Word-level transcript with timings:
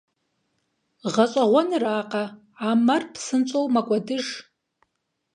ГъэщӀэгъуэныракъэ, 1.13 2.23
а 2.67 2.69
мэр 2.85 3.03
псынщӀэу 3.13 3.65
мэкӀуэдыж. 3.73 4.25